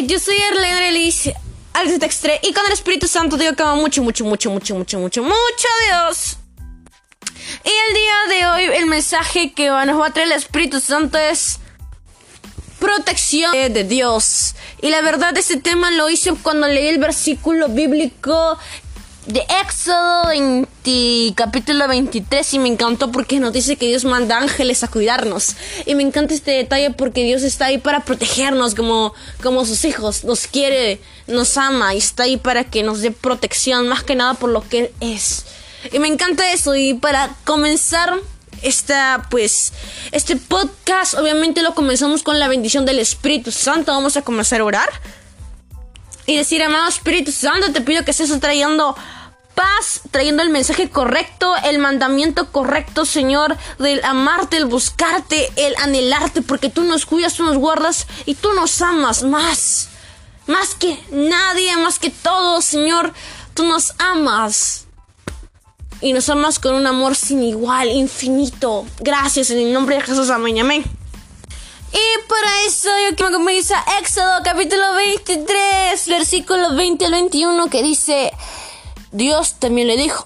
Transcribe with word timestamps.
yo 0.00 0.18
soy 0.18 0.36
Arlene 0.50 0.88
Elise 0.88 1.34
Alex 1.74 1.98
Textre 1.98 2.40
y 2.42 2.52
con 2.52 2.64
el 2.66 2.72
Espíritu 2.72 3.06
Santo 3.06 3.36
digo 3.36 3.54
que 3.54 3.62
amo 3.62 3.76
mucho, 3.76 4.02
mucho, 4.02 4.24
mucho, 4.24 4.50
mucho, 4.50 4.74
mucho, 4.74 4.98
mucho, 4.98 5.22
mucho 5.22 5.68
Dios. 5.86 6.36
Y 7.64 7.68
el 7.68 7.94
día 7.94 8.36
de 8.36 8.46
hoy 8.46 8.76
el 8.76 8.86
mensaje 8.86 9.52
que 9.52 9.68
nos 9.68 10.00
va 10.00 10.06
a 10.06 10.12
traer 10.12 10.28
el 10.28 10.34
Espíritu 10.34 10.80
Santo 10.80 11.18
es 11.18 11.58
protección 12.78 13.52
de 13.52 13.84
Dios. 13.84 14.54
Y 14.80 14.90
la 14.90 15.00
verdad 15.02 15.36
ese 15.36 15.56
tema 15.56 15.90
lo 15.90 16.10
hice 16.10 16.34
cuando 16.42 16.68
leí 16.68 16.88
el 16.88 16.98
versículo 16.98 17.68
bíblico 17.68 18.58
de 19.26 19.44
Éxodo 19.62 20.32
20, 20.84 21.34
capítulo 21.34 21.86
23 21.86 22.54
y 22.54 22.58
me 22.58 22.68
encantó 22.68 23.10
porque 23.12 23.38
nos 23.38 23.52
dice 23.52 23.76
que 23.76 23.86
Dios 23.86 24.04
manda 24.04 24.38
ángeles 24.38 24.82
a 24.82 24.88
cuidarnos. 24.88 25.56
Y 25.86 25.94
me 25.94 26.02
encanta 26.02 26.34
este 26.34 26.52
detalle 26.52 26.90
porque 26.90 27.24
Dios 27.24 27.42
está 27.42 27.66
ahí 27.66 27.78
para 27.78 28.00
protegernos 28.00 28.74
como, 28.74 29.14
como 29.42 29.64
sus 29.64 29.84
hijos. 29.84 30.24
Nos 30.24 30.46
quiere, 30.46 31.00
nos 31.26 31.56
ama 31.56 31.94
y 31.94 31.98
está 31.98 32.24
ahí 32.24 32.36
para 32.36 32.64
que 32.64 32.82
nos 32.82 33.00
dé 33.00 33.10
protección 33.10 33.88
más 33.88 34.02
que 34.02 34.14
nada 34.14 34.34
por 34.34 34.50
lo 34.50 34.66
que 34.68 34.92
es. 35.00 35.44
Y 35.92 35.98
me 35.98 36.08
encanta 36.08 36.52
eso 36.52 36.74
y 36.74 36.94
para 36.94 37.34
comenzar 37.44 38.14
esta 38.62 39.26
pues 39.28 39.72
este 40.12 40.36
podcast 40.36 41.14
obviamente 41.14 41.62
lo 41.62 41.74
comenzamos 41.74 42.22
con 42.22 42.38
la 42.38 42.46
bendición 42.46 42.84
del 42.86 42.98
Espíritu 42.98 43.50
Santo. 43.50 43.92
Vamos 43.92 44.16
a 44.16 44.22
comenzar 44.22 44.60
a 44.60 44.64
orar 44.64 44.88
y 46.26 46.36
decir, 46.36 46.62
amado 46.62 46.88
Espíritu 46.88 47.32
Santo, 47.32 47.72
te 47.72 47.80
pido 47.80 48.04
que 48.04 48.12
estés 48.12 48.38
trayendo 48.40 48.96
paz, 49.54 50.02
trayendo 50.10 50.42
el 50.42 50.50
mensaje 50.50 50.90
correcto, 50.90 51.54
el 51.64 51.78
mandamiento 51.78 52.50
correcto, 52.50 53.04
Señor, 53.04 53.56
del 53.78 54.02
amarte, 54.04 54.56
el 54.56 54.66
buscarte, 54.66 55.52
el 55.56 55.74
anhelarte, 55.76 56.42
porque 56.42 56.68
tú 56.68 56.82
nos 56.84 57.06
cuidas, 57.06 57.34
tú 57.34 57.44
nos 57.44 57.56
guardas 57.56 58.06
y 58.26 58.34
tú 58.34 58.52
nos 58.54 58.80
amas 58.82 59.22
más. 59.22 59.88
Más 60.46 60.74
que 60.74 60.98
nadie, 61.10 61.76
más 61.76 61.98
que 61.98 62.10
todo, 62.10 62.60
Señor, 62.62 63.12
tú 63.54 63.64
nos 63.64 63.94
amas. 63.98 64.86
Y 66.00 66.12
nos 66.12 66.28
amas 66.28 66.58
con 66.58 66.74
un 66.74 66.86
amor 66.86 67.14
sin 67.14 67.42
igual, 67.44 67.88
infinito. 67.88 68.84
Gracias 68.98 69.50
en 69.50 69.58
el 69.58 69.72
nombre 69.72 69.96
de 69.96 70.02
Jesús. 70.02 70.30
Amén, 70.30 70.58
amén. 70.58 70.84
Y 71.92 72.28
para 72.28 72.66
eso 72.66 72.88
yo 73.08 73.14
quiero 73.14 73.30
que 73.30 73.36
comienza 73.36 73.84
Éxodo 74.00 74.40
capítulo 74.42 74.94
23, 74.94 76.08
versículo 76.08 76.74
20 76.74 77.04
al 77.04 77.12
21 77.12 77.68
que 77.68 77.82
dice, 77.82 78.32
Dios 79.12 79.54
también 79.54 79.88
le 79.88 79.96
dijo, 79.96 80.24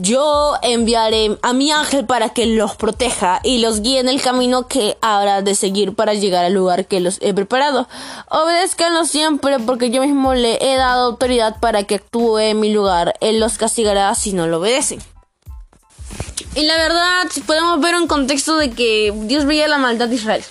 yo 0.00 0.56
enviaré 0.62 1.38
a 1.42 1.54
mi 1.54 1.70
ángel 1.70 2.04
para 2.04 2.28
que 2.30 2.44
los 2.44 2.76
proteja 2.76 3.40
y 3.42 3.58
los 3.58 3.80
guíe 3.80 3.98
en 3.98 4.08
el 4.08 4.20
camino 4.20 4.68
que 4.68 4.98
habrá 5.00 5.40
de 5.40 5.54
seguir 5.54 5.94
para 5.94 6.12
llegar 6.12 6.44
al 6.44 6.52
lugar 6.52 6.86
que 6.86 7.00
los 7.00 7.18
he 7.22 7.32
preparado. 7.32 7.88
Obedezcanlo 8.28 9.06
siempre 9.06 9.58
porque 9.58 9.90
yo 9.90 10.02
mismo 10.02 10.34
le 10.34 10.58
he 10.60 10.76
dado 10.76 11.06
autoridad 11.06 11.60
para 11.60 11.84
que 11.84 11.94
actúe 11.94 12.38
en 12.38 12.60
mi 12.60 12.72
lugar. 12.72 13.14
Él 13.20 13.40
los 13.40 13.56
castigará 13.56 14.14
si 14.14 14.34
no 14.34 14.46
lo 14.46 14.58
obedecen. 14.58 15.00
Y 16.54 16.64
la 16.64 16.76
verdad, 16.76 17.26
podemos 17.46 17.80
ver 17.80 17.94
un 17.94 18.06
contexto 18.06 18.56
de 18.56 18.70
que 18.70 19.14
Dios 19.22 19.46
veía 19.46 19.68
la 19.68 19.78
maldad 19.78 20.08
de 20.08 20.16
Israel. 20.16 20.44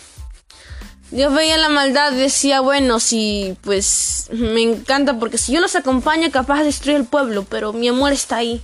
Dios 1.12 1.34
veía 1.34 1.58
la 1.58 1.70
maldad 1.70 2.12
decía, 2.12 2.62
bueno, 2.62 3.00
si 3.00 3.58
pues 3.62 4.28
me 4.32 4.62
encanta 4.62 5.18
porque 5.18 5.40
si 5.40 5.52
yo 5.52 5.60
los 5.60 5.76
acompaño 5.76 6.30
capaz 6.32 6.60
de 6.60 6.66
destruir 6.66 6.98
el 6.98 7.06
pueblo, 7.06 7.46
pero 7.50 7.74
mi 7.74 7.88
amor 7.88 8.14
está 8.14 8.38
ahí. 8.38 8.62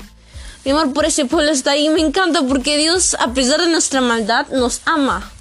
Mi 0.63 0.71
amor 0.71 0.93
por 0.93 1.05
ese 1.05 1.25
pueblo 1.25 1.51
está 1.51 1.71
ahí. 1.71 1.89
Me 1.89 2.01
encanta 2.01 2.41
porque 2.43 2.77
Dios, 2.77 3.15
a 3.19 3.33
pesar 3.33 3.61
de 3.61 3.69
nuestra 3.69 4.01
maldad, 4.01 4.47
nos 4.49 4.81
ama 4.85 5.31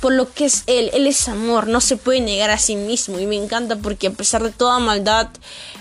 por 0.00 0.12
lo 0.12 0.32
que 0.32 0.44
es 0.44 0.62
Él. 0.66 0.90
Él 0.92 1.06
es 1.06 1.28
amor, 1.28 1.68
no 1.68 1.80
se 1.80 1.96
puede 1.96 2.20
negar 2.20 2.50
a 2.50 2.58
sí 2.58 2.76
mismo. 2.76 3.18
Y 3.18 3.26
me 3.26 3.36
encanta 3.36 3.76
porque 3.76 4.08
a 4.08 4.12
pesar 4.12 4.42
de 4.42 4.50
toda 4.50 4.78
maldad, 4.78 5.28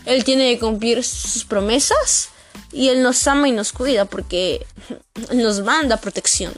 Él 0.06 0.24
tiene 0.24 0.54
que 0.54 0.60
cumplir 0.60 1.04
sus 1.04 1.46
promesas. 1.46 2.30
Y 2.72 2.90
Él 2.90 3.04
nos 3.04 3.26
ama 3.28 3.48
y 3.48 3.52
nos 3.52 3.72
cuida 3.72 4.06
porque 4.06 4.66
nos 5.34 5.62
manda 5.62 5.98
protección. 5.98 6.54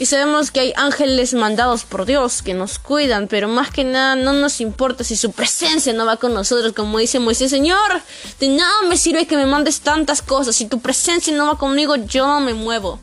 Y 0.00 0.06
sabemos 0.06 0.50
que 0.50 0.60
hay 0.60 0.72
ángeles 0.76 1.34
mandados 1.34 1.84
por 1.84 2.06
Dios 2.06 2.40
que 2.40 2.54
nos 2.54 2.78
cuidan, 2.78 3.28
pero 3.28 3.48
más 3.48 3.70
que 3.70 3.84
nada 3.84 4.16
no 4.16 4.32
nos 4.32 4.62
importa 4.62 5.04
si 5.04 5.14
su 5.14 5.32
presencia 5.32 5.92
no 5.92 6.06
va 6.06 6.16
con 6.16 6.32
nosotros, 6.32 6.72
como 6.72 6.98
dice 6.98 7.18
Moisés, 7.18 7.50
Señor, 7.50 8.00
de 8.40 8.48
nada 8.48 8.72
me 8.88 8.96
sirve 8.96 9.26
que 9.26 9.36
me 9.36 9.44
mandes 9.44 9.82
tantas 9.82 10.22
cosas, 10.22 10.56
si 10.56 10.64
tu 10.64 10.80
presencia 10.80 11.36
no 11.36 11.48
va 11.48 11.58
conmigo, 11.58 11.96
yo 11.96 12.40
me 12.40 12.54
muevo. 12.54 12.98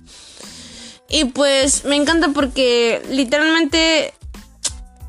Y 1.07 1.25
pues 1.25 1.85
me 1.85 1.97
encanta 1.97 2.29
porque 2.29 3.03
literalmente 3.11 4.15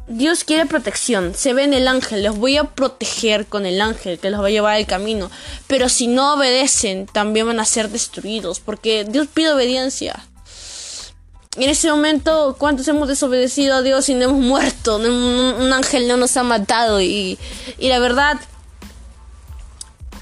Dios 0.09 0.45
quiere 0.45 0.67
protección. 0.67 1.35
Se 1.35 1.55
ve 1.55 1.65
en 1.65 1.73
el 1.73 1.89
ángel. 1.89 2.23
Los 2.23 2.37
voy 2.37 2.59
a 2.59 2.65
proteger 2.65 3.47
con 3.47 3.65
el 3.65 3.81
ángel 3.81 4.19
que 4.19 4.29
los 4.29 4.43
va 4.43 4.49
a 4.49 4.51
llevar 4.51 4.75
al 4.75 4.87
camino. 4.87 5.31
Pero 5.67 5.89
si 5.89 6.07
no 6.07 6.35
obedecen, 6.35 7.07
también 7.07 7.47
van 7.47 7.61
a 7.61 7.65
ser 7.65 7.89
destruidos. 7.89 8.61
Porque 8.61 9.05
Dios 9.09 9.27
pide 9.27 9.53
obediencia. 9.53 10.23
En 11.57 11.69
ese 11.69 11.91
momento, 11.91 12.57
¿cuántos 12.59 12.87
hemos 12.89 13.09
desobedecido 13.09 13.77
a 13.77 13.83
Dios 13.83 14.09
y 14.09 14.15
no 14.15 14.25
hemos 14.25 14.41
muerto? 14.41 14.97
Un, 14.97 15.73
ángel 15.73 16.07
no 16.07 16.17
nos 16.17 16.37
ha 16.37 16.43
matado. 16.43 17.01
Y, 17.01 17.39
y 17.79 17.89
la 17.89 17.99
verdad, 17.99 18.39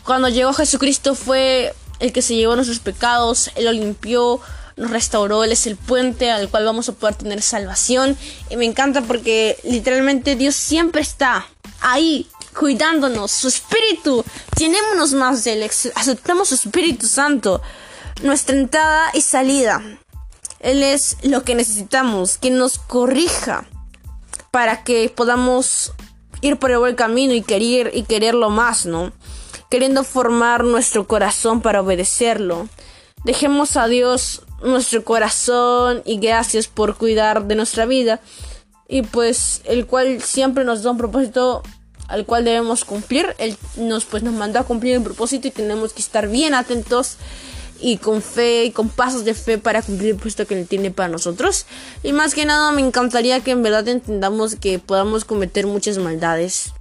cuando 0.04 0.28
llegó 0.28 0.52
Jesucristo 0.52 1.14
fue 1.14 1.74
el 1.98 2.12
que 2.12 2.22
se 2.22 2.36
llevó 2.36 2.54
nuestros 2.54 2.78
pecados, 2.78 3.50
Él 3.56 3.66
lo 3.66 3.72
limpió, 3.72 4.40
nos 4.76 4.90
restauró, 4.90 5.44
Él 5.44 5.52
es 5.52 5.66
el 5.66 5.76
puente 5.76 6.30
al 6.30 6.48
cual 6.48 6.64
vamos 6.64 6.88
a 6.88 6.92
poder 6.92 7.16
tener 7.16 7.42
salvación. 7.42 8.16
Y 8.48 8.56
me 8.56 8.64
encanta 8.64 9.02
porque 9.02 9.58
literalmente 9.64 10.36
Dios 10.36 10.54
siempre 10.54 11.02
está 11.02 11.46
ahí 11.80 12.28
cuidándonos, 12.58 13.30
su 13.30 13.48
espíritu, 13.48 14.24
llenémonos 14.58 15.12
más 15.12 15.44
de 15.44 15.52
Él, 15.52 15.70
aceptamos 15.94 16.48
su 16.48 16.54
Espíritu 16.54 17.06
Santo, 17.06 17.60
nuestra 18.22 18.56
entrada 18.56 19.10
y 19.12 19.20
salida. 19.20 19.82
Él 20.60 20.82
es 20.82 21.16
lo 21.22 21.42
que 21.42 21.54
necesitamos, 21.54 22.38
que 22.38 22.50
nos 22.50 22.78
corrija 22.78 23.66
para 24.50 24.84
que 24.84 25.08
podamos 25.14 25.92
ir 26.40 26.58
por 26.58 26.70
el 26.70 26.78
buen 26.78 26.94
camino 26.94 27.34
y 27.34 27.42
querer 27.42 27.90
y 27.94 28.04
quererlo 28.04 28.50
más, 28.50 28.86
¿no? 28.86 29.12
Queriendo 29.70 30.04
formar 30.04 30.64
nuestro 30.64 31.06
corazón 31.06 31.60
para 31.60 31.80
obedecerlo. 31.80 32.68
Dejemos 33.24 33.76
a 33.76 33.88
Dios 33.88 34.42
nuestro 34.62 35.04
corazón 35.04 36.02
y 36.04 36.18
gracias 36.18 36.68
por 36.68 36.96
cuidar 36.96 37.46
de 37.46 37.54
nuestra 37.56 37.84
vida 37.86 38.20
y 38.88 39.02
pues 39.02 39.62
el 39.64 39.86
cual 39.86 40.22
siempre 40.22 40.64
nos 40.64 40.82
da 40.82 40.92
un 40.92 40.98
propósito 40.98 41.62
al 42.08 42.24
cual 42.24 42.44
debemos 42.44 42.84
cumplir. 42.84 43.34
Él 43.38 43.56
nos 43.76 44.04
pues 44.04 44.22
nos 44.22 44.34
mandó 44.34 44.60
a 44.60 44.64
cumplir 44.64 44.94
el 44.94 45.02
propósito 45.02 45.48
y 45.48 45.50
tenemos 45.50 45.92
que 45.92 46.02
estar 46.02 46.28
bien 46.28 46.54
atentos 46.54 47.16
y 47.80 47.98
con 47.98 48.22
fe 48.22 48.64
y 48.64 48.70
con 48.70 48.88
pasos 48.88 49.24
de 49.24 49.34
fe 49.34 49.58
para 49.58 49.82
cumplir 49.82 50.10
el 50.10 50.16
puesto 50.16 50.46
que 50.46 50.58
Él 50.58 50.66
tiene 50.66 50.90
para 50.90 51.08
nosotros. 51.08 51.66
Y 52.02 52.12
más 52.12 52.34
que 52.34 52.44
nada 52.44 52.72
me 52.72 52.82
encantaría 52.82 53.40
que 53.40 53.50
en 53.52 53.62
verdad 53.62 53.86
entendamos 53.88 54.56
que 54.56 54.78
podamos 54.78 55.24
cometer 55.24 55.66
muchas 55.66 55.98
maldades. 55.98 56.72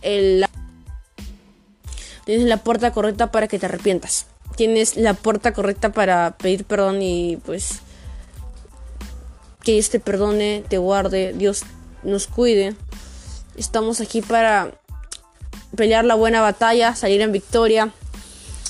Tienes 0.00 0.48
la 2.26 2.56
puerta 2.58 2.92
correcta 2.92 3.30
para 3.30 3.48
que 3.48 3.58
te 3.58 3.66
arrepientas. 3.66 4.26
Tienes 4.56 4.96
la 4.96 5.14
puerta 5.14 5.52
correcta 5.52 5.92
para 5.92 6.36
pedir 6.38 6.64
perdón 6.64 7.02
y 7.02 7.38
pues 7.44 7.80
que 9.62 9.72
Dios 9.72 9.90
te 9.90 9.98
perdone, 9.98 10.64
te 10.68 10.78
guarde, 10.78 11.32
Dios 11.32 11.62
nos 12.02 12.26
cuide. 12.26 12.76
Estamos 13.56 14.00
aquí 14.00 14.20
para 14.20 14.72
pelear 15.76 16.04
la 16.04 16.14
buena 16.14 16.40
batalla, 16.40 16.94
salir 16.94 17.20
en 17.20 17.32
victoria 17.32 17.92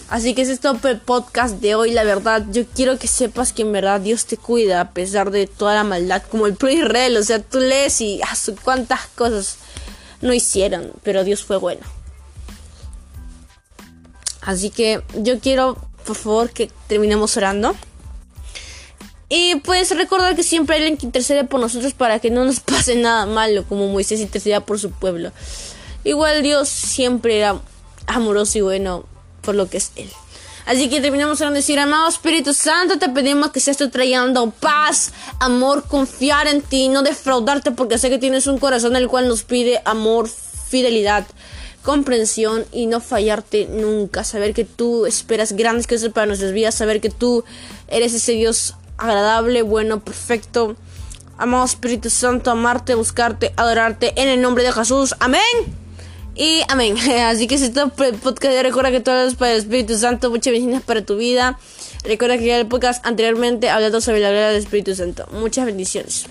Así 0.09 0.34
que 0.34 0.43
es 0.43 0.60
todo 0.60 0.78
el 0.88 1.00
podcast 1.00 1.60
de 1.60 1.75
hoy. 1.75 1.91
La 1.91 2.05
verdad, 2.05 2.44
yo 2.50 2.66
quiero 2.66 2.99
que 2.99 3.09
sepas 3.09 3.53
que 3.53 3.62
en 3.62 3.72
verdad 3.72 4.00
Dios 4.00 4.27
te 4.27 4.36
cuida 4.36 4.80
a 4.80 4.91
pesar 4.91 5.30
de 5.30 5.47
toda 5.47 5.74
la 5.74 5.84
maldad, 5.84 6.22
como 6.30 6.47
el 6.47 6.54
pre 6.54 6.74
Israel. 6.74 7.16
O 7.16 7.22
sea, 7.22 7.41
tú 7.41 7.59
lees 7.59 8.01
y 8.01 8.21
ah, 8.22 8.36
cuántas 8.63 9.07
cosas 9.15 9.57
no 10.21 10.33
hicieron, 10.33 10.92
pero 11.03 11.24
Dios 11.24 11.42
fue 11.42 11.57
bueno. 11.57 11.83
Así 14.42 14.71
que 14.71 15.03
yo 15.15 15.41
quiero, 15.41 15.78
por 16.04 16.16
favor, 16.16 16.51
que 16.51 16.71
terminemos 16.86 17.36
orando. 17.36 17.74
Y 19.30 19.57
pues 19.57 19.97
recordar 19.97 20.36
que 20.36 20.42
siempre 20.42 20.77
hay 20.77 20.83
alguien 20.83 20.98
que 20.98 21.07
intercede 21.07 21.45
por 21.45 21.59
nosotros 21.59 21.95
para 21.95 22.19
que 22.19 22.30
no 22.30 22.45
nos 22.45 22.60
pase 22.60 22.95
nada 22.95 23.24
malo, 23.27 23.65
como 23.65 23.89
Moisés 23.89 24.21
intercedía 24.21 24.60
por 24.60 24.78
su 24.78 24.91
pueblo. 24.91 25.33
Igual 26.04 26.42
Dios 26.42 26.69
siempre 26.69 27.39
era 27.39 27.59
amoroso 28.07 28.59
y 28.59 28.60
bueno 28.60 29.07
por 29.45 29.55
lo 29.55 29.69
que 29.69 29.77
es 29.77 29.93
Él. 29.97 30.11
Así 30.67 30.89
que 30.89 31.03
terminamos 31.03 31.41
con 31.41 31.53
decir, 31.53 31.79
amado 31.79 32.09
Espíritu 32.09 32.55
Santo, 32.55 32.99
te 32.99 33.11
pedimos 33.11 33.51
que 33.51 33.61
seas 33.61 33.77
tú 33.77 33.91
trayendo 33.91 34.51
paz, 34.51 35.13
amor, 35.39 35.87
confiar 35.87 36.47
en 36.47 36.63
ti, 36.63 36.89
no 36.89 37.03
defraudarte, 37.03 37.71
porque 37.71 37.99
sé 37.99 38.09
que 38.09 38.19
tienes 38.19 38.47
un 38.47 38.59
corazón 38.59 38.97
el 38.97 39.09
cual 39.09 39.29
nos 39.29 39.43
pide 39.43 39.83
amor, 39.85 40.27
fidelidad, 40.29 41.27
comprensión 41.83 42.65
y 42.73 42.87
no 42.87 43.01
fallarte 43.01 43.67
nunca. 43.67 44.25
Saber 44.25 44.55
que 44.55 44.65
tú 44.65 45.05
esperas 45.05 45.53
grandes 45.53 45.87
cosas 45.87 46.11
para 46.13 46.27
nuestras 46.27 46.53
vidas, 46.53 46.75
saber 46.75 47.03
que 47.03 47.11
tú 47.11 47.45
eres 47.89 48.15
ese 48.15 48.33
Dios 48.33 48.75
agradable, 48.97 49.61
bueno, 49.61 50.01
perfecto. 50.03 50.77
Amado 51.37 51.67
Espíritu 51.67 52.09
Santo, 52.09 52.51
amarte, 52.51 52.95
buscarte, 52.95 53.53
adorarte 53.57 54.15
en 54.21 54.29
el 54.29 54.41
nombre 54.41 54.65
de 54.65 54.73
Jesús. 54.73 55.15
Amén. 55.21 55.84
Y 56.34 56.63
amén. 56.69 56.97
Así 57.27 57.47
que 57.47 57.59
si 57.59 57.66
el 57.66 57.72
podcast, 57.91 58.63
recuerda 58.63 58.91
que 58.91 59.01
todo 59.01 59.27
es 59.27 59.34
para 59.34 59.53
el 59.53 59.59
Espíritu 59.59 59.97
Santo. 59.97 60.31
Muchas 60.31 60.53
bendiciones 60.53 60.83
para 60.83 61.04
tu 61.04 61.16
vida. 61.16 61.59
Recuerda 62.03 62.39
que 62.39 62.47
ya 62.47 62.59
el 62.59 62.66
podcast 62.66 63.04
anteriormente 63.07 63.71
hablado 63.71 64.01
sobre 64.01 64.21
la 64.21 64.28
gloria 64.28 64.48
del 64.48 64.59
Espíritu 64.59 64.95
Santo. 64.95 65.27
Muchas 65.33 65.65
bendiciones. 65.65 66.27